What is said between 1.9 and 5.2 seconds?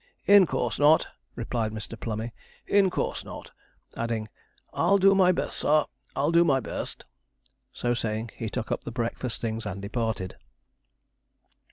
Plummey, 'in course not,' adding, 'I'll do